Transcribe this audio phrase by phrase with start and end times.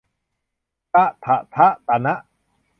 [0.93, 2.15] ฏะฐะฑะฒะณะ